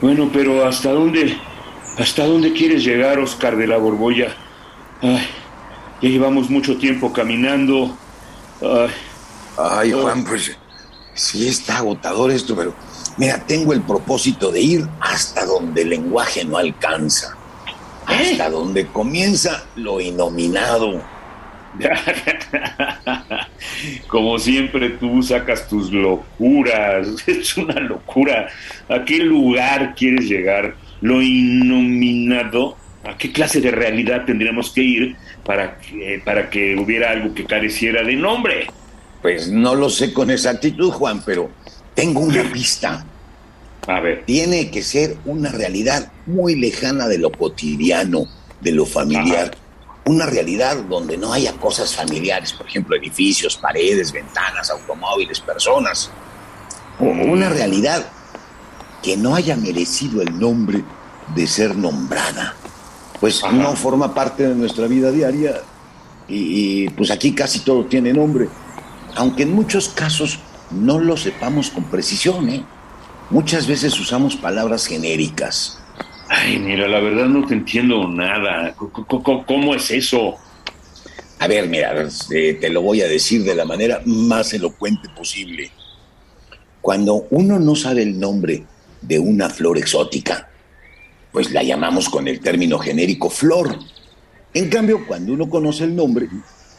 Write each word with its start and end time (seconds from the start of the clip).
Bueno, 0.00 0.30
pero 0.32 0.64
¿hasta 0.64 0.92
dónde, 0.92 1.36
hasta 1.98 2.24
dónde 2.24 2.52
quieres 2.52 2.84
llegar, 2.84 3.18
Oscar 3.18 3.56
de 3.56 3.66
la 3.66 3.78
Borbolla? 3.78 4.34
Ay, 5.02 5.26
ya 6.00 6.08
llevamos 6.08 6.48
mucho 6.50 6.76
tiempo 6.78 7.12
caminando. 7.12 7.96
Ay, 8.62 8.90
Ay, 9.58 9.92
Juan, 9.92 10.24
pues 10.24 10.56
sí 11.14 11.48
está 11.48 11.78
agotador 11.78 12.30
esto, 12.30 12.54
pero 12.54 12.72
mira, 13.16 13.44
tengo 13.44 13.72
el 13.72 13.82
propósito 13.82 14.52
de 14.52 14.60
ir 14.60 14.88
hasta 15.00 15.44
donde 15.44 15.82
el 15.82 15.90
lenguaje 15.90 16.44
no 16.44 16.58
alcanza, 16.58 17.36
hasta 18.06 18.50
donde 18.50 18.86
comienza 18.86 19.64
lo 19.74 20.00
inominado. 20.00 21.02
Como 24.08 24.38
siempre 24.38 24.90
tú 24.90 25.22
sacas 25.22 25.68
tus 25.68 25.92
locuras, 25.92 27.08
es 27.26 27.56
una 27.56 27.80
locura. 27.80 28.48
¿A 28.88 29.04
qué 29.04 29.18
lugar 29.18 29.94
quieres 29.94 30.28
llegar? 30.28 30.74
Lo 31.00 31.22
inominado, 31.22 32.76
¿a 33.04 33.16
qué 33.16 33.32
clase 33.32 33.60
de 33.60 33.70
realidad 33.70 34.24
tendríamos 34.24 34.70
que 34.70 34.82
ir 34.82 35.16
para 35.44 35.78
que, 35.78 36.20
para 36.24 36.50
que 36.50 36.76
hubiera 36.76 37.10
algo 37.10 37.34
que 37.34 37.44
careciera 37.44 38.02
de 38.02 38.16
nombre? 38.16 38.66
Pues 39.22 39.48
no 39.48 39.74
lo 39.74 39.90
sé 39.90 40.12
con 40.12 40.30
exactitud, 40.30 40.90
Juan, 40.90 41.22
pero 41.24 41.50
tengo 41.94 42.20
una 42.20 42.42
pista. 42.52 43.04
A 43.86 44.00
ver. 44.00 44.24
Tiene 44.26 44.70
que 44.70 44.82
ser 44.82 45.16
una 45.24 45.50
realidad 45.50 46.12
muy 46.26 46.54
lejana 46.54 47.08
de 47.08 47.18
lo 47.18 47.30
cotidiano, 47.30 48.26
de 48.60 48.72
lo 48.72 48.86
familiar. 48.86 49.56
Una 50.08 50.24
realidad 50.24 50.78
donde 50.84 51.18
no 51.18 51.34
haya 51.34 51.52
cosas 51.52 51.94
familiares, 51.94 52.54
por 52.54 52.66
ejemplo, 52.66 52.96
edificios, 52.96 53.58
paredes, 53.58 54.10
ventanas, 54.10 54.70
automóviles, 54.70 55.38
personas. 55.38 56.10
O 56.98 57.04
una 57.04 57.50
realidad 57.50 58.06
que 59.02 59.18
no 59.18 59.34
haya 59.34 59.54
merecido 59.54 60.22
el 60.22 60.38
nombre 60.38 60.82
de 61.34 61.46
ser 61.46 61.76
nombrada. 61.76 62.54
Pues 63.20 63.44
Ajá. 63.44 63.52
no 63.52 63.76
forma 63.76 64.14
parte 64.14 64.48
de 64.48 64.54
nuestra 64.54 64.86
vida 64.86 65.10
diaria 65.10 65.60
y, 66.26 66.84
y, 66.84 66.88
pues 66.88 67.10
aquí 67.10 67.34
casi 67.34 67.60
todo 67.60 67.84
tiene 67.84 68.14
nombre. 68.14 68.48
Aunque 69.14 69.42
en 69.42 69.54
muchos 69.54 69.90
casos 69.90 70.38
no 70.70 70.98
lo 70.98 71.18
sepamos 71.18 71.68
con 71.68 71.84
precisión, 71.84 72.48
¿eh? 72.48 72.64
Muchas 73.28 73.66
veces 73.66 74.00
usamos 74.00 74.36
palabras 74.36 74.86
genéricas. 74.86 75.77
Ay, 76.40 76.58
mira, 76.58 76.86
la 76.88 77.00
verdad 77.00 77.26
no 77.26 77.46
te 77.46 77.54
entiendo 77.54 78.06
nada. 78.08 78.74
¿Cómo 79.46 79.74
es 79.74 79.90
eso? 79.90 80.36
A 81.40 81.46
ver, 81.48 81.68
mira, 81.68 81.94
te 82.28 82.68
lo 82.68 82.82
voy 82.82 83.00
a 83.02 83.08
decir 83.08 83.44
de 83.44 83.54
la 83.54 83.64
manera 83.64 84.00
más 84.04 84.52
elocuente 84.52 85.08
posible. 85.16 85.70
Cuando 86.80 87.26
uno 87.30 87.58
no 87.58 87.74
sabe 87.74 88.02
el 88.02 88.18
nombre 88.18 88.64
de 89.02 89.18
una 89.18 89.48
flor 89.50 89.78
exótica, 89.78 90.48
pues 91.32 91.50
la 91.50 91.62
llamamos 91.62 92.08
con 92.08 92.28
el 92.28 92.40
término 92.40 92.78
genérico 92.78 93.30
flor. 93.30 93.78
En 94.54 94.68
cambio, 94.68 95.06
cuando 95.06 95.32
uno 95.32 95.48
conoce 95.48 95.84
el 95.84 95.94
nombre, 95.94 96.28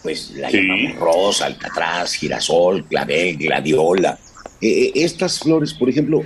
pues 0.04 0.32
la 0.36 0.50
Sí. 0.50 0.58
llamamos 0.58 0.96
rosa, 1.00 1.46
alcatraz, 1.46 2.14
girasol, 2.14 2.86
clavel, 2.86 3.38
gladiola. 3.38 4.18
Eh, 4.62 4.68
eh, 4.86 4.92
estas 4.96 5.40
flores, 5.40 5.74
por 5.74 5.90
ejemplo, 5.90 6.24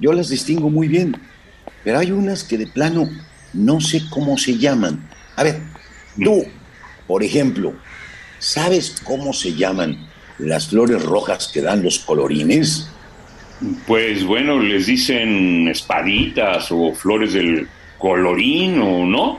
yo 0.00 0.12
las 0.12 0.28
distingo 0.28 0.70
muy 0.70 0.88
bien, 0.88 1.14
pero 1.86 2.00
hay 2.00 2.10
unas 2.10 2.42
que 2.42 2.58
de 2.58 2.66
plano 2.66 3.08
no 3.52 3.80
sé 3.80 4.02
cómo 4.10 4.36
se 4.36 4.58
llaman. 4.58 5.08
A 5.36 5.44
ver, 5.44 5.60
tú, 6.20 6.44
por 7.06 7.22
ejemplo, 7.22 7.74
¿sabes 8.40 9.00
cómo 9.04 9.32
se 9.32 9.54
llaman 9.54 9.96
las 10.38 10.66
flores 10.66 11.04
rojas 11.04 11.46
que 11.46 11.62
dan 11.62 11.84
los 11.84 12.00
colorines? 12.00 12.90
Pues 13.86 14.24
bueno, 14.24 14.58
les 14.58 14.86
dicen 14.86 15.68
espaditas 15.68 16.72
o 16.72 16.92
flores 16.92 17.34
del 17.34 17.68
colorín 17.98 18.80
o 18.80 19.06
no. 19.06 19.38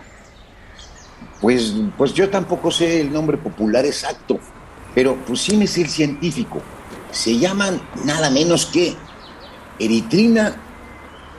Pues, 1.42 1.74
pues 1.98 2.14
yo 2.14 2.30
tampoco 2.30 2.72
sé 2.72 3.02
el 3.02 3.12
nombre 3.12 3.36
popular 3.36 3.86
exacto, 3.86 4.40
pero 4.96 5.18
pues 5.28 5.42
sí 5.42 5.58
me 5.58 5.68
sé 5.68 5.82
el 5.82 5.90
científico. 5.90 6.62
Se 7.12 7.38
llaman 7.38 7.82
nada 8.06 8.30
menos 8.30 8.68
que 8.68 8.96
eritrina 9.80 10.62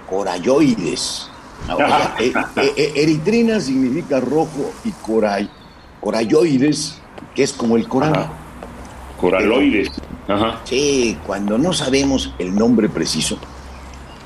corayoides. 0.08 1.30
Ahora, 1.68 2.16
eh, 2.20 2.32
eh, 2.56 2.72
eh, 2.76 2.92
eritrina 2.96 3.60
significa 3.60 4.20
rojo 4.20 4.72
y 4.84 4.90
coray, 4.92 5.48
corayoides, 6.00 6.98
que 7.34 7.42
es 7.42 7.52
como 7.52 7.76
el 7.76 7.88
coral. 7.88 8.14
Ajá. 8.14 8.32
Coraloides. 9.20 9.90
Ajá. 10.28 10.60
Sí, 10.64 11.18
cuando 11.26 11.58
no 11.58 11.72
sabemos 11.72 12.32
el 12.38 12.54
nombre 12.54 12.88
preciso, 12.88 13.38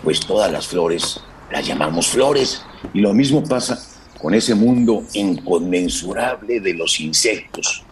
pues 0.03 0.21
todas 0.21 0.51
las 0.53 0.67
flores 0.67 1.21
las 1.53 1.67
llamamos 1.67 2.09
flores. 2.09 2.63
Y 2.95 3.01
lo 3.01 3.15
mismo 3.15 3.45
pasa 3.45 3.79
con 4.21 4.35
ese 4.35 4.55
mundo 4.55 5.05
inconmensurable 5.13 6.61
de 6.61 6.75
los 6.75 6.99
insectos. 7.01 7.85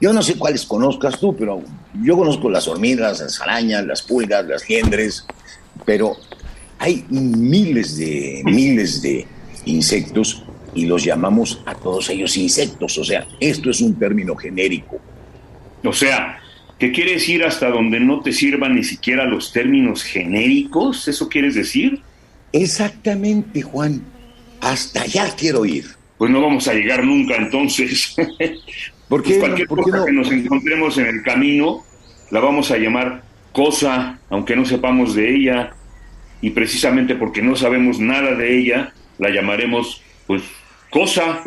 Yo 0.00 0.12
no 0.12 0.22
sé 0.22 0.36
cuáles 0.36 0.64
conozcas 0.64 1.18
tú, 1.20 1.36
pero 1.36 1.62
yo 2.02 2.16
conozco 2.16 2.50
las 2.50 2.66
hormigas, 2.66 3.20
las 3.20 3.40
arañas, 3.40 3.84
las 3.84 4.02
pulgas, 4.02 4.44
las 4.46 4.68
liendres, 4.68 5.24
pero 5.84 6.16
hay 6.84 7.02
miles 7.08 7.96
de 7.96 8.42
miles 8.44 9.00
de 9.00 9.26
insectos 9.64 10.44
y 10.74 10.84
los 10.84 11.02
llamamos 11.02 11.62
a 11.64 11.74
todos 11.74 12.10
ellos 12.10 12.36
insectos. 12.36 12.98
O 12.98 13.04
sea, 13.04 13.26
esto 13.40 13.70
es 13.70 13.80
un 13.80 13.94
término 13.98 14.36
genérico. 14.36 15.00
O 15.82 15.92
sea, 15.94 16.40
¿que 16.78 16.92
quieres 16.92 17.26
ir 17.26 17.42
hasta 17.42 17.70
donde 17.70 18.00
no 18.00 18.20
te 18.20 18.32
sirvan 18.32 18.74
ni 18.74 18.84
siquiera 18.84 19.24
los 19.24 19.50
términos 19.50 20.02
genéricos? 20.02 21.08
¿Eso 21.08 21.28
quieres 21.30 21.54
decir? 21.54 22.02
Exactamente, 22.52 23.62
Juan. 23.62 24.02
Hasta 24.60 25.02
allá 25.02 25.34
quiero 25.38 25.64
ir. 25.64 25.86
Pues 26.18 26.30
no 26.30 26.42
vamos 26.42 26.68
a 26.68 26.74
llegar 26.74 27.02
nunca 27.02 27.36
entonces. 27.36 28.14
¿Por 29.08 29.22
Pues 29.22 29.34
qué, 29.34 29.38
cualquier 29.38 29.68
por 29.68 29.78
qué 29.78 29.90
cosa 29.90 29.98
no? 29.98 30.04
que 30.04 30.12
nos 30.12 30.30
encontremos 30.30 30.98
en 30.98 31.06
el 31.06 31.22
camino 31.22 31.82
la 32.30 32.40
vamos 32.40 32.70
a 32.70 32.76
llamar 32.76 33.22
cosa, 33.52 34.18
aunque 34.28 34.54
no 34.54 34.66
sepamos 34.66 35.14
de 35.14 35.34
ella. 35.34 35.74
Y 36.44 36.50
precisamente 36.50 37.14
porque 37.14 37.40
no 37.40 37.56
sabemos 37.56 37.98
nada 38.00 38.34
de 38.34 38.58
ella, 38.58 38.92
la 39.16 39.30
llamaremos, 39.30 40.02
pues, 40.26 40.42
cosa. 40.90 41.40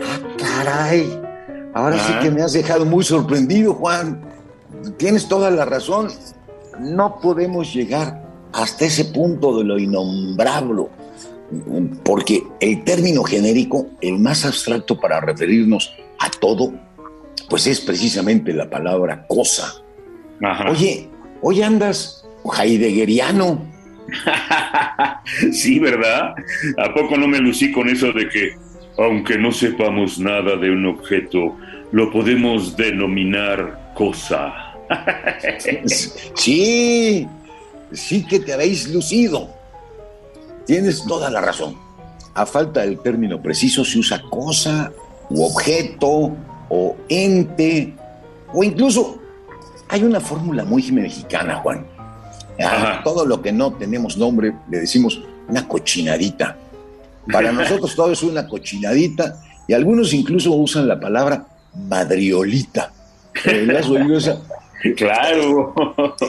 Ah, 0.00 0.18
caray. 0.38 1.20
Ahora 1.74 1.98
sí 1.98 2.12
Ah. 2.14 2.20
que 2.20 2.30
me 2.30 2.42
has 2.42 2.52
dejado 2.52 2.84
muy 2.84 3.04
sorprendido, 3.04 3.74
Juan. 3.74 4.20
Tienes 4.98 5.28
toda 5.28 5.50
la 5.50 5.64
razón. 5.64 6.08
No 6.80 7.20
podemos 7.20 7.72
llegar 7.72 8.22
hasta 8.52 8.84
ese 8.84 9.06
punto 9.06 9.56
de 9.58 9.64
lo 9.64 9.78
innombrable, 9.78 10.86
porque 12.04 12.42
el 12.60 12.84
término 12.84 13.22
genérico, 13.22 13.88
el 14.00 14.18
más 14.18 14.44
abstracto 14.44 14.98
para 14.98 15.20
referirnos 15.20 15.94
a 16.18 16.30
todo, 16.30 16.72
pues 17.48 17.66
es 17.66 17.80
precisamente 17.80 18.52
la 18.52 18.68
palabra 18.68 19.26
cosa. 19.26 19.74
Ajá. 20.42 20.70
Oye, 20.70 21.08
hoy 21.42 21.62
andas 21.62 22.24
heideggeriano. 22.58 23.70
sí, 25.52 25.78
¿verdad? 25.78 26.34
¿A 26.78 26.94
poco 26.94 27.16
no 27.16 27.28
me 27.28 27.38
lucí 27.38 27.72
con 27.72 27.88
eso 27.88 28.12
de 28.12 28.28
que, 28.28 28.56
aunque 28.98 29.38
no 29.38 29.52
sepamos 29.52 30.18
nada 30.18 30.56
de 30.56 30.70
un 30.70 30.86
objeto, 30.86 31.56
lo 31.92 32.10
podemos 32.10 32.76
denominar 32.76 33.92
cosa? 33.94 34.54
Sí, 36.34 37.26
sí 37.92 38.26
que 38.26 38.40
te 38.40 38.52
habéis 38.52 38.92
lucido. 38.92 39.61
Tienes 40.66 41.04
toda 41.04 41.30
la 41.30 41.40
razón. 41.40 41.76
A 42.34 42.46
falta 42.46 42.80
del 42.80 42.98
término 43.00 43.42
preciso 43.42 43.84
se 43.84 43.98
usa 43.98 44.22
cosa 44.30 44.92
u 45.28 45.44
objeto 45.44 46.32
o 46.68 46.96
ente 47.08 47.94
o 48.52 48.62
incluso 48.62 49.18
hay 49.88 50.02
una 50.04 50.20
fórmula 50.20 50.64
muy 50.64 50.90
mexicana, 50.90 51.56
Juan. 51.56 51.86
A 52.58 52.64
Ajá. 52.64 53.02
todo 53.02 53.26
lo 53.26 53.42
que 53.42 53.52
no 53.52 53.72
tenemos 53.72 54.16
nombre 54.16 54.54
le 54.70 54.80
decimos 54.80 55.20
una 55.48 55.66
cochinadita. 55.66 56.56
Para 57.30 57.52
nosotros 57.52 57.94
todo 57.94 58.12
es 58.12 58.22
una 58.22 58.46
cochinadita 58.46 59.40
y 59.68 59.74
algunos 59.74 60.12
incluso 60.12 60.52
usan 60.52 60.88
la 60.88 60.98
palabra 60.98 61.46
madriolita. 61.74 62.92
¿Le 63.44 63.78
has 63.78 63.88
oído 63.88 64.16
esa? 64.16 64.38
Claro. 64.96 65.74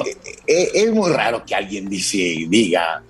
Eh, 0.06 0.18
eh, 0.47 0.69
es 0.74 0.94
muy 0.94 1.12
raro 1.12 1.44
que 1.45 1.56
alguien 1.56 1.89
dice, 1.89 2.18
diga, 2.47 3.01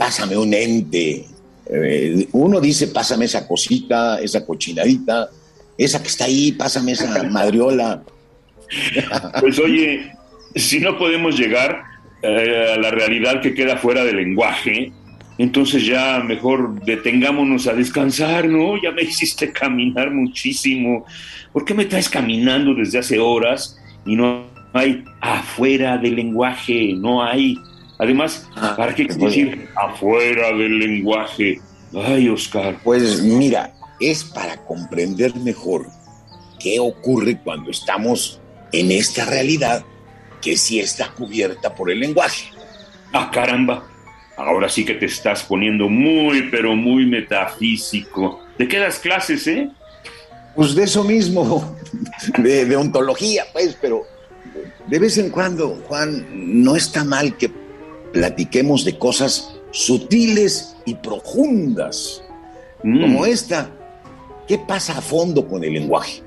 pásame 0.00 0.34
un 0.34 0.54
ente. 0.54 1.26
Eh, 1.66 2.26
uno 2.32 2.58
dice, 2.58 2.88
pásame 2.88 3.26
esa 3.26 3.46
cosita, 3.46 4.18
esa 4.18 4.46
cochinadita, 4.46 5.28
esa 5.76 6.00
que 6.00 6.08
está 6.08 6.24
ahí, 6.24 6.52
pásame 6.52 6.92
esa 6.92 7.22
madriola. 7.30 8.02
Pues 9.40 9.58
oye, 9.58 10.10
si 10.54 10.80
no 10.80 10.96
podemos 10.96 11.38
llegar 11.38 11.82
a 12.22 12.78
la 12.78 12.90
realidad 12.90 13.42
que 13.42 13.52
queda 13.52 13.76
fuera 13.76 14.02
del 14.02 14.16
lenguaje, 14.16 14.90
entonces 15.36 15.84
ya 15.84 16.20
mejor 16.20 16.82
detengámonos 16.82 17.66
a 17.66 17.74
descansar, 17.74 18.48
¿no? 18.48 18.80
Ya 18.82 18.92
me 18.92 19.02
hiciste 19.10 19.52
caminar 19.52 20.10
muchísimo. 20.10 21.04
¿Por 21.52 21.66
qué 21.66 21.74
me 21.74 21.84
traes 21.84 22.08
caminando 22.08 22.74
desde 22.74 23.00
hace 23.00 23.18
horas 23.18 23.78
y 24.06 24.16
no 24.16 24.46
hay 24.72 25.04
afuera 25.20 25.98
del 25.98 26.16
lenguaje? 26.16 26.94
No 26.94 27.22
hay. 27.22 27.58
Además, 28.00 28.48
ah, 28.56 28.74
¿para 28.76 28.94
qué 28.94 29.04
decir 29.04 29.68
afuera 29.76 30.48
del 30.56 30.78
lenguaje? 30.78 31.60
Ay, 31.94 32.30
Oscar. 32.30 32.78
Pues 32.82 33.22
mira, 33.22 33.74
es 34.00 34.24
para 34.24 34.56
comprender 34.64 35.36
mejor 35.36 35.86
qué 36.58 36.80
ocurre 36.80 37.38
cuando 37.44 37.70
estamos 37.70 38.40
en 38.72 38.90
esta 38.90 39.26
realidad 39.26 39.84
que 40.40 40.56
sí 40.56 40.80
está 40.80 41.10
cubierta 41.12 41.74
por 41.74 41.90
el 41.90 42.00
lenguaje. 42.00 42.50
Ah, 43.12 43.30
caramba. 43.30 43.86
Ahora 44.34 44.70
sí 44.70 44.82
que 44.86 44.94
te 44.94 45.04
estás 45.04 45.42
poniendo 45.42 45.90
muy, 45.90 46.48
pero 46.50 46.74
muy 46.74 47.04
metafísico. 47.04 48.40
¿De 48.56 48.66
qué 48.66 48.78
das 48.78 48.98
clases, 48.98 49.46
eh? 49.46 49.70
Pues 50.56 50.74
de 50.74 50.84
eso 50.84 51.04
mismo, 51.04 51.76
de, 52.38 52.74
ontología, 52.76 53.44
pues, 53.52 53.76
pero 53.78 54.04
de 54.86 54.98
vez 54.98 55.18
en 55.18 55.28
cuando, 55.28 55.82
Juan, 55.86 56.26
no 56.32 56.74
está 56.76 57.04
mal 57.04 57.36
que 57.36 57.50
platiquemos 58.12 58.84
de 58.84 58.98
cosas 58.98 59.56
sutiles 59.70 60.76
y 60.84 60.94
profundas, 60.94 62.22
mm. 62.82 63.00
como 63.00 63.26
esta. 63.26 63.70
¿Qué 64.46 64.58
pasa 64.58 64.98
a 64.98 65.00
fondo 65.00 65.46
con 65.46 65.62
el 65.62 65.74
lenguaje? 65.74 66.22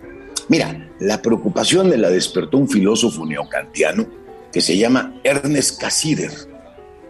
Mira, 0.48 0.90
la 1.00 1.22
preocupación 1.22 1.90
me 1.90 1.98
la 1.98 2.10
despertó 2.10 2.58
un 2.58 2.70
filósofo 2.70 3.26
neocantiano 3.26 4.06
que 4.52 4.62
se 4.62 4.78
llama 4.78 5.14
Ernest 5.24 5.82
Cassirer. 5.82 6.32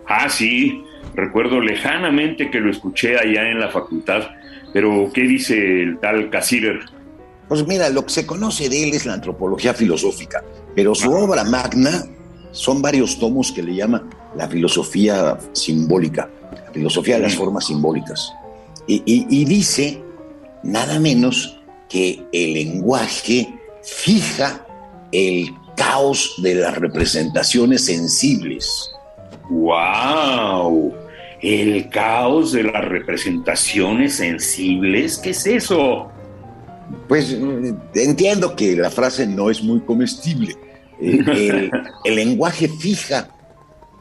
Ah, 0.07 0.29
sí, 0.29 0.83
recuerdo 1.13 1.59
lejanamente 1.61 2.49
que 2.49 2.59
lo 2.59 2.71
escuché 2.71 3.17
allá 3.17 3.49
en 3.49 3.59
la 3.59 3.69
facultad, 3.69 4.23
pero 4.73 5.11
¿qué 5.13 5.21
dice 5.21 5.83
el 5.83 5.99
tal 5.99 6.29
Cassirer? 6.29 6.79
Pues 7.47 7.67
mira, 7.67 7.89
lo 7.89 8.05
que 8.05 8.11
se 8.11 8.25
conoce 8.25 8.69
de 8.69 8.83
él 8.83 8.93
es 8.93 9.05
la 9.05 9.13
antropología 9.13 9.73
filosófica, 9.73 10.43
pero 10.75 10.95
su 10.95 11.11
obra 11.11 11.43
magna 11.43 12.05
son 12.51 12.81
varios 12.81 13.19
tomos 13.19 13.51
que 13.51 13.61
le 13.61 13.75
llama 13.75 14.09
la 14.35 14.47
filosofía 14.47 15.37
simbólica, 15.53 16.29
la 16.65 16.71
filosofía 16.71 17.15
de 17.15 17.23
las 17.23 17.35
formas 17.35 17.67
simbólicas. 17.67 18.33
Y, 18.87 19.45
dice 19.45 20.01
nada 20.63 20.99
menos 20.99 21.59
que 21.89 22.21
el 22.33 22.53
lenguaje 22.53 23.53
fija 23.81 24.65
el 25.11 25.49
caos 25.75 26.35
de 26.41 26.55
las 26.55 26.77
representaciones 26.77 27.85
sensibles. 27.85 28.91
¡Wow! 29.49 30.93
El 31.41 31.89
caos 31.89 32.53
de 32.53 32.63
las 32.63 32.85
representaciones 32.85 34.15
sensibles, 34.15 35.17
¿qué 35.17 35.31
es 35.31 35.45
eso? 35.45 36.09
Pues 37.07 37.35
entiendo 37.95 38.55
que 38.55 38.75
la 38.75 38.89
frase 38.89 39.27
no 39.27 39.49
es 39.49 39.61
muy 39.61 39.81
comestible. 39.81 40.55
El, 41.01 41.71
lenguaje 42.05 42.67
fija, 42.67 43.27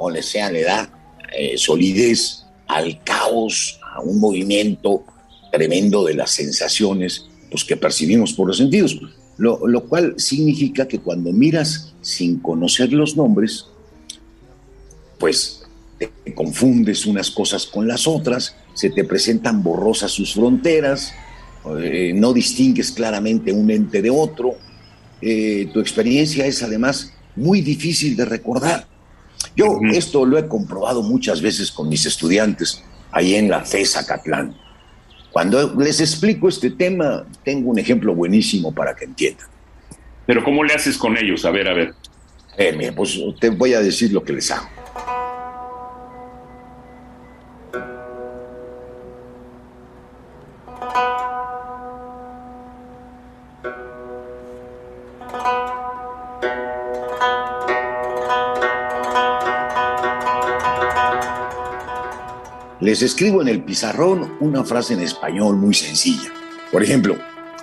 o 0.03 0.11
le 0.11 0.23
sea, 0.23 0.51
le 0.51 0.63
da 0.63 0.91
eh, 1.37 1.57
solidez 1.57 2.45
al 2.67 3.03
caos, 3.05 3.79
a 3.95 4.01
un 4.01 4.19
movimiento 4.19 5.05
tremendo 5.53 6.05
de 6.05 6.15
las 6.15 6.31
sensaciones 6.31 7.27
pues, 7.51 7.65
que 7.65 7.77
percibimos 7.77 8.33
por 8.33 8.49
los 8.49 8.57
sentidos. 8.57 8.99
Lo, 9.39 9.67
lo 9.67 9.85
cual 9.85 10.15
significa 10.19 10.87
que 10.87 10.99
cuando 10.99 11.33
miras 11.33 11.95
sin 12.01 12.39
conocer 12.39 12.93
los 12.93 13.17
nombres, 13.17 13.67
pues 15.19 15.63
te 15.99 16.35
confundes 16.35 17.07
unas 17.07 17.31
cosas 17.31 17.67
con 17.67 17.87
las 17.87 18.07
otras, 18.07 18.57
se 18.75 18.91
te 18.91 19.05
presentan 19.05 19.63
borrosas 19.63 20.11
sus 20.11 20.35
fronteras, 20.35 21.13
eh, 21.81 22.13
no 22.15 22.33
distingues 22.33 22.91
claramente 22.91 23.53
un 23.53 23.71
ente 23.71 24.03
de 24.03 24.11
otro, 24.11 24.57
eh, 25.21 25.69
tu 25.73 25.79
experiencia 25.79 26.45
es 26.47 26.63
además 26.63 27.13
muy 27.37 27.61
difícil 27.61 28.17
de 28.17 28.25
recordar. 28.25 28.87
Yo 29.57 29.79
esto 29.93 30.25
lo 30.25 30.39
he 30.39 30.49
comprobado 30.49 31.03
muchas 31.03 31.41
veces 31.41 31.71
con 31.71 31.89
mis 31.89 32.07
estudiantes 32.07 32.83
ahí 33.11 33.35
en 33.35 33.49
la 33.49 33.65
FESA 33.65 34.07
Catlán. 34.07 34.57
Cuando 35.31 35.75
les 35.75 36.01
explico 36.01 36.49
este 36.49 36.71
tema, 36.71 37.25
tengo 37.43 37.71
un 37.71 37.79
ejemplo 37.79 38.15
buenísimo 38.15 38.73
para 38.73 38.95
que 38.95 39.07
entiendan. 39.07 39.47
Pero 40.27 40.45
¿cómo 40.45 40.63
le 40.63 40.75
haces 40.75 40.97
con 40.97 41.17
ellos? 41.17 41.45
A 41.45 41.51
ver, 41.51 41.69
a 41.69 41.75
ver. 41.75 41.95
Eh, 42.57 42.93
pues 42.95 43.19
te 43.41 43.49
voy 43.49 43.75
a 43.75 43.81
decir 43.81 44.13
lo 44.13 44.23
que 44.23 44.35
les 44.35 44.51
hago. 44.51 44.69
Les 62.83 63.01
escribo 63.01 63.41
en 63.41 63.47
el 63.47 63.63
pizarrón 63.63 64.37
una 64.41 64.65
frase 64.65 64.95
en 64.95 65.03
español 65.03 65.57
muy 65.57 65.73
sencilla. 65.73 66.33
Por 66.73 66.83
ejemplo, 66.83 67.17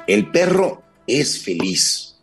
el 0.07 0.31
perro 0.31 0.81
es 1.05 1.43
feliz. 1.43 2.17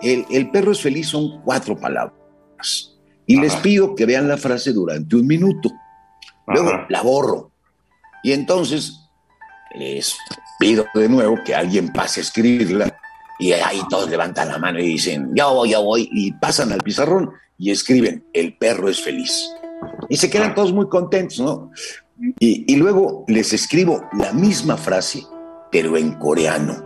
El, 0.00 0.50
perro 0.50 0.72
es 0.72 0.80
feliz 0.80 1.08
son 1.08 1.42
cuatro 1.42 1.76
palabras. 1.76 2.96
Y 3.26 3.38
les 3.38 3.54
pido 3.56 3.94
que 3.94 4.06
vean 4.06 4.28
la 4.28 4.38
frase 4.38 4.72
durante 4.72 5.14
un 5.14 5.26
minuto. 5.26 5.70
Luego 6.46 6.72
la 6.88 7.02
borro. 7.02 7.52
Y 8.22 8.32
entonces 8.32 8.94
les 9.74 10.16
pido 10.58 10.86
de 10.94 11.06
nuevo 11.06 11.36
que 11.44 11.54
alguien 11.54 11.92
pase 11.92 12.20
a 12.20 12.22
escribirla. 12.22 12.98
Y 13.38 13.52
ahí 13.52 13.82
todos 13.90 14.08
levantan 14.08 14.48
la 14.48 14.56
mano 14.56 14.80
y 14.80 14.86
dicen, 14.86 15.32
ya 15.34 15.48
voy, 15.48 15.72
ya 15.72 15.80
voy. 15.80 16.08
Y 16.10 16.32
pasan 16.32 16.72
al 16.72 16.80
pizarrón 16.80 17.30
y 17.58 17.70
escriben, 17.70 18.24
el 18.32 18.56
perro 18.56 18.88
es 18.88 19.02
feliz. 19.02 19.50
Y 20.10 20.16
se 20.16 20.28
quedan 20.28 20.54
todos 20.56 20.72
muy 20.72 20.88
contentos, 20.88 21.38
¿no? 21.38 21.70
Y, 22.40 22.76
luego 22.76 23.24
les 23.28 23.52
escribo 23.52 24.02
la 24.12 24.32
misma 24.32 24.76
frase, 24.76 25.22
pero 25.70 25.96
en 25.96 26.14
coreano. 26.14 26.84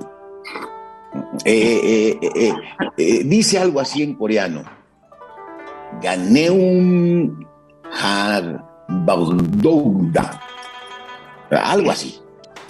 Eh, 1.44 2.18
eh, 2.20 2.52
eh, 2.98 3.24
dice 3.24 3.58
algo 3.58 3.80
así 3.80 4.02
en 4.02 4.14
coreano. 4.14 4.62
Gané 6.02 6.50
un 6.50 7.46
algo 11.50 11.90
así. 11.90 12.20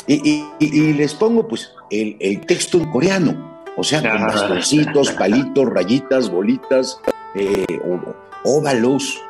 Y, 0.06 0.92
les 0.92 1.14
pongo 1.14 1.48
pues 1.48 1.72
el, 1.90 2.46
texto 2.46 2.78
en 2.78 2.90
coreano, 2.92 3.64
o 3.76 3.82
sea, 3.82 4.00
con 4.08 4.22
bastoncitos, 4.22 5.10
palitos, 5.12 5.66
rayitas, 5.68 6.30
bolitas, 6.30 7.00
óvalos, 8.44 9.20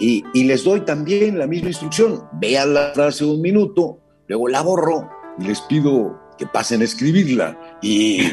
y, 0.00 0.44
les 0.44 0.64
doy 0.64 0.80
también 0.80 1.38
la 1.38 1.46
misma 1.46 1.68
instrucción. 1.68 2.24
Vean 2.32 2.74
la 2.74 2.92
frase 2.94 3.24
un 3.24 3.40
minuto, 3.40 4.00
luego 4.26 4.48
la 4.48 4.60
borro 4.62 5.08
y 5.38 5.44
les 5.44 5.60
pido 5.62 6.20
que 6.38 6.46
pasen 6.46 6.80
a 6.80 6.84
escribirla. 6.84 7.56
Y. 7.82 8.28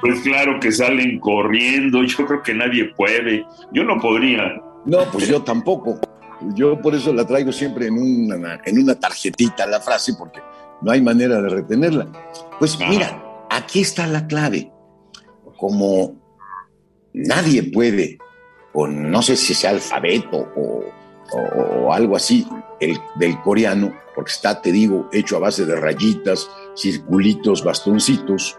pues 0.00 0.20
claro 0.22 0.60
que 0.60 0.70
salen 0.72 1.18
corriendo. 1.18 2.04
Yo 2.04 2.26
creo 2.26 2.42
que 2.42 2.54
nadie 2.54 2.92
puede. 2.96 3.44
Yo 3.72 3.84
no 3.84 4.00
podría. 4.00 4.62
No, 4.84 4.98
pues 5.10 5.28
yo 5.28 5.42
tampoco. 5.42 5.98
Yo 6.54 6.80
por 6.80 6.94
eso 6.94 7.12
la 7.12 7.26
traigo 7.26 7.52
siempre 7.52 7.86
en 7.86 7.94
una, 7.94 8.60
en 8.64 8.78
una 8.78 8.94
tarjetita 8.94 9.66
la 9.66 9.80
frase, 9.80 10.12
porque 10.18 10.40
no 10.82 10.92
hay 10.92 11.00
manera 11.00 11.40
de 11.40 11.48
retenerla. 11.48 12.06
Pues 12.58 12.78
mira, 12.78 13.22
aquí 13.50 13.80
está 13.80 14.06
la 14.06 14.26
clave. 14.26 14.70
Como 15.56 16.16
nadie 17.12 17.62
puede 17.62 18.18
o 18.74 18.86
no 18.86 19.22
sé 19.22 19.36
si 19.36 19.54
sea 19.54 19.70
alfabeto 19.70 20.48
o, 20.56 20.84
algo 21.92 22.16
así 22.16 22.46
el, 22.80 22.98
del 23.16 23.40
coreano, 23.40 23.92
porque 24.14 24.32
está, 24.32 24.60
te 24.60 24.70
digo, 24.70 25.08
hecho 25.12 25.36
a 25.36 25.40
base 25.40 25.64
de 25.64 25.74
rayitas, 25.74 26.48
circulitos, 26.76 27.64
bastoncitos, 27.64 28.58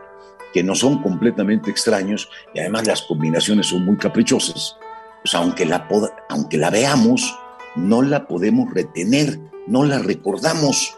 que 0.54 0.64
no 0.64 0.74
son 0.74 1.02
completamente 1.02 1.70
extraños 1.70 2.30
y 2.54 2.60
además 2.60 2.88
las 2.88 3.02
combinaciones 3.04 3.68
son 3.68 3.86
muy 3.86 3.98
caprichosas. 3.98 4.78
Pues 5.22 5.36
aunque 5.36 5.66
la, 5.66 5.88
aunque 6.30 6.58
la 6.58 6.70
veamos, 6.70 7.38
no 7.76 8.02
la 8.02 8.28
podemos 8.28 8.74
retener, 8.74 9.40
no 9.68 9.84
la 9.84 10.00
recordamos. 10.00 10.96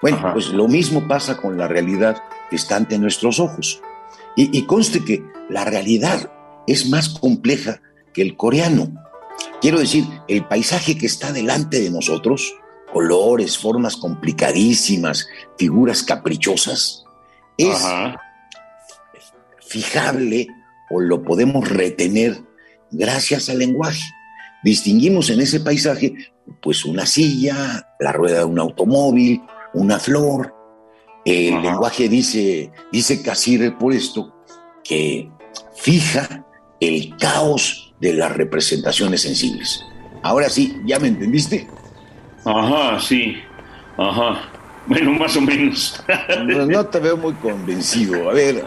Bueno, 0.00 0.32
pues 0.32 0.48
lo 0.48 0.68
mismo 0.68 1.06
pasa 1.06 1.36
con 1.36 1.56
la 1.58 1.68
realidad 1.68 2.22
que 2.50 2.56
está 2.56 2.76
ante 2.76 2.98
nuestros 2.98 3.40
ojos. 3.40 3.82
Y, 4.36 4.56
y 4.56 4.62
conste 4.62 5.04
que 5.04 5.24
la 5.48 5.64
realidad 5.64 6.32
es 6.66 6.88
más 6.88 7.08
compleja 7.08 7.80
que 8.18 8.22
el 8.22 8.36
coreano. 8.36 8.92
Quiero 9.60 9.78
decir, 9.78 10.04
el 10.26 10.44
paisaje 10.44 10.98
que 10.98 11.06
está 11.06 11.32
delante 11.32 11.80
de 11.80 11.88
nosotros, 11.88 12.52
colores, 12.92 13.56
formas 13.56 13.96
complicadísimas, 13.96 15.28
figuras 15.56 16.02
caprichosas, 16.02 17.04
es 17.56 17.78
fijable 19.60 20.48
o 20.90 21.00
lo 21.00 21.22
podemos 21.22 21.68
retener 21.68 22.42
gracias 22.90 23.48
al 23.50 23.60
lenguaje. 23.60 24.02
Distinguimos 24.64 25.30
en 25.30 25.40
ese 25.40 25.60
paisaje 25.60 26.12
pues 26.60 26.84
una 26.84 27.06
silla, 27.06 27.86
la 28.00 28.10
rueda 28.10 28.38
de 28.38 28.44
un 28.46 28.58
automóvil, 28.58 29.42
una 29.74 30.00
flor. 30.00 30.52
El 31.24 31.62
lenguaje 31.62 32.08
dice, 32.08 32.72
dice 32.90 33.22
Casir 33.22 33.76
por 33.78 33.92
esto, 33.92 34.34
que 34.82 35.30
fija 35.76 36.44
el 36.80 37.16
caos 37.16 37.87
de 38.00 38.12
las 38.14 38.36
representaciones 38.36 39.22
sensibles. 39.22 39.84
Ahora 40.22 40.48
sí, 40.48 40.80
¿ya 40.84 40.98
me 40.98 41.08
entendiste? 41.08 41.68
Ajá, 42.44 43.00
sí. 43.00 43.36
Ajá. 43.96 44.50
Bueno, 44.86 45.12
más 45.12 45.36
o 45.36 45.40
menos. 45.40 46.02
no, 46.46 46.86
te 46.86 46.98
veo 46.98 47.16
muy 47.16 47.34
convencido. 47.34 48.30
A 48.30 48.32
ver, 48.32 48.64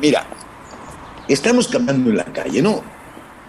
mira, 0.00 0.24
estamos 1.28 1.68
caminando 1.68 2.10
en 2.10 2.16
la 2.16 2.24
calle, 2.24 2.62
¿no? 2.62 2.82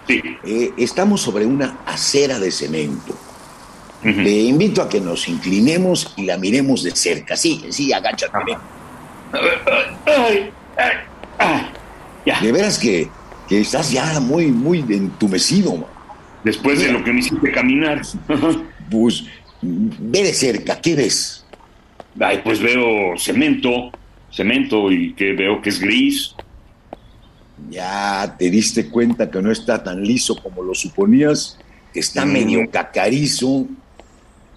Sí. 0.07 0.21
Eh, 0.43 0.73
estamos 0.77 1.21
sobre 1.21 1.45
una 1.45 1.79
acera 1.85 2.39
de 2.39 2.51
cemento. 2.51 3.15
Te 4.01 4.29
invito 4.29 4.81
a 4.81 4.87
que 4.87 5.01
nos 5.01 5.27
inclinemos 5.27 6.13
y 6.15 6.23
la 6.23 6.37
miremos 6.37 6.83
de 6.83 6.91
cerca. 6.91 7.35
Sí, 7.35 7.65
sí, 7.69 7.91
agáchate. 7.91 8.37
Ay, 10.05 10.51
ay, 10.77 10.93
ay, 11.37 11.61
ya. 12.25 12.39
De 12.39 12.51
veras 12.51 12.77
que, 12.77 13.09
que, 13.47 13.61
estás 13.61 13.91
ya 13.91 14.19
muy, 14.19 14.47
muy 14.47 14.79
entumecido. 14.79 15.87
Después 16.43 16.79
de 16.79 16.91
lo 16.91 17.03
que 17.03 17.13
me 17.13 17.19
hiciste 17.19 17.51
caminar. 17.51 18.01
pues 18.91 19.25
ve 19.61 20.23
de 20.23 20.33
cerca, 20.33 20.79
¿qué 20.79 20.95
ves? 20.95 21.45
Ay, 22.19 22.41
pues 22.43 22.59
veo 22.59 23.17
cemento, 23.17 23.91
cemento 24.31 24.91
y 24.91 25.13
que 25.13 25.33
veo 25.33 25.61
que 25.61 25.69
es 25.69 25.79
gris. 25.79 26.35
Ya 27.69 28.35
te 28.37 28.49
diste 28.49 28.89
cuenta 28.89 29.29
que 29.29 29.41
no 29.41 29.51
está 29.51 29.83
tan 29.83 30.03
liso 30.03 30.35
como 30.41 30.63
lo 30.63 30.73
suponías, 30.73 31.57
que 31.93 31.99
está 31.99 32.25
mm. 32.25 32.31
medio 32.31 32.69
cacarizo, 32.71 33.65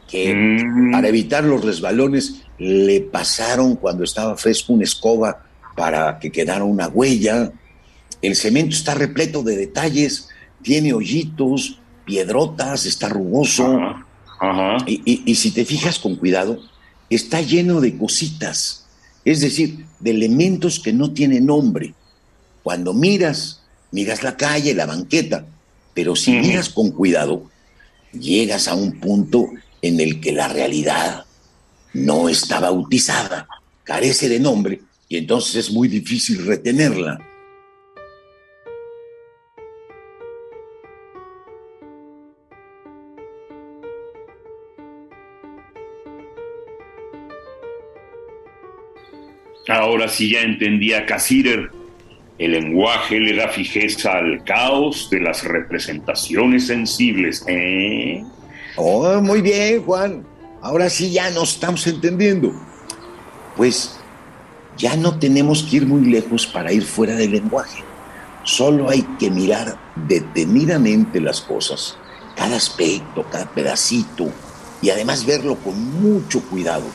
que 0.09 0.35
mm. 0.35 0.93
para 0.93 1.09
evitar 1.09 1.45
los 1.45 1.65
resbalones 1.65 2.43
le 2.59 3.01
pasaron 3.01 3.77
cuando 3.77 4.05
estaba 4.05 4.37
fresco 4.37 4.75
una 4.75 4.85
escoba 4.85 5.45
para 5.75 6.19
que 6.19 6.31
quedara 6.31 6.65
una 6.65 6.89
huella. 6.89 7.51
El 8.23 8.37
cemento 8.37 8.77
está 8.77 8.95
repleto 8.95 9.43
de 9.43 9.57
detalles, 9.57 10.29
tiene 10.63 10.93
hoyitos, 10.93 11.79
piedrotas, 12.05 12.87
está 12.87 13.09
rugoso. 13.09 13.79
y, 14.87 15.35
si 15.35 15.51
te 15.51 15.65
fijas 15.65 15.99
con 15.99 16.17
cuidado, 16.17 16.61
está 17.09 17.41
lleno 17.41 17.81
de 17.81 17.97
cositas, 17.97 18.87
es 19.25 19.41
decir, 19.41 19.85
de 19.99 20.11
elementos 20.11 20.81
que 20.81 20.93
no 20.93 21.13
tienen 21.13 21.47
nombre. 21.47 21.95
Cuando 22.63 22.93
miras, 22.93 23.63
miras 23.91 24.23
la 24.23 24.37
calle, 24.37 24.75
la 24.75 24.87
banqueta, 24.87 25.47
pero 25.95 26.17
si 26.17 26.33
miras 26.33 26.69
con 26.69 26.91
cuidado, 26.91 27.51
llegas 28.13 28.69
a 28.69 28.75
un 28.75 28.99
punto 29.01 29.49
en 29.83 30.01
el 30.01 30.21
que 30.21 30.33
la 30.33 30.49
realidad 30.49 31.25
no 31.93 32.29
está 32.29 32.61
bautizada, 32.61 33.49
carece 33.85 34.29
de 34.29 34.41
nombre 34.41 34.83
y 35.09 35.17
entonces 35.17 35.57
es 35.57 35.73
muy 35.73 35.89
difícil 35.89 36.47
retenerla. 36.47 37.19
Ahora 49.71 50.09
sí 50.09 50.33
ya 50.33 50.41
entendía 50.41 51.07
Casirer. 51.07 51.71
El 52.39 52.53
lenguaje 52.53 53.21
le 53.21 53.37
da 53.37 53.49
fijeza 53.49 54.15
al 54.15 54.43
caos 54.43 55.09
de 55.11 55.21
las 55.21 55.45
representaciones 55.45 56.67
sensibles, 56.67 57.45
¿eh? 57.47 58.25
Oh, 58.77 59.21
muy 59.21 59.43
bien, 59.43 59.83
Juan. 59.85 60.25
Ahora 60.61 60.91
sí 60.91 61.13
ya 61.13 61.31
nos 61.31 61.55
estamos 61.55 61.87
entendiendo. 61.87 62.53
Pues 63.57 63.97
ya 64.77 64.97
no 64.97 65.19
tenemos 65.19 65.63
que 65.63 65.77
ir 65.77 65.87
muy 65.87 66.11
lejos 66.11 66.47
para 66.47 66.73
ir 66.73 66.83
fuera 66.83 67.15
del 67.15 67.33
lenguaje. 67.33 67.85
Solo 68.43 68.89
hay 68.89 69.03
que 69.21 69.31
mirar 69.31 69.77
detenidamente 70.09 71.21
las 71.21 71.43
cosas, 71.43 71.97
cada 72.35 72.57
aspecto, 72.57 73.25
cada 73.31 73.49
pedacito, 73.51 74.33
y 74.83 74.91
además 74.91 75.27
verlo 75.27 75.57
con 75.57 76.03
mucho 76.03 76.41
cuidado 76.49 76.87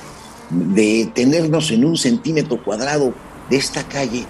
detenernos 0.50 1.72
en 1.72 1.86
un 1.86 1.98
centímetro 1.98 2.64
cuadrado 2.64 3.14
de 3.50 3.58
esta 3.58 3.84
calle 3.84 4.26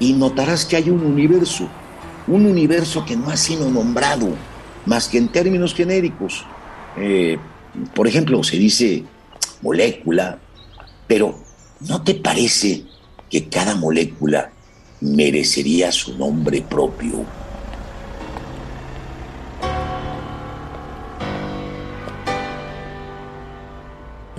y 0.00 0.12
notarás 0.12 0.64
que 0.64 0.76
hay 0.76 0.90
un 0.90 1.04
universo, 1.04 1.68
un 2.26 2.46
universo 2.46 3.04
que 3.04 3.16
no 3.16 3.30
ha 3.30 3.36
sido 3.36 3.70
nombrado 3.70 4.28
más 4.86 5.08
que 5.08 5.18
en 5.18 5.28
términos 5.28 5.74
genéricos. 5.74 6.44
Eh, 6.96 7.38
por 7.94 8.06
ejemplo, 8.06 8.42
se 8.42 8.56
dice 8.56 9.04
molécula, 9.62 10.38
pero 11.06 11.38
¿no 11.80 12.02
te 12.02 12.14
parece 12.14 12.84
que 13.30 13.48
cada 13.48 13.74
molécula 13.74 14.52
merecería 15.00 15.92
su 15.92 16.16
nombre 16.16 16.62
propio? 16.62 17.24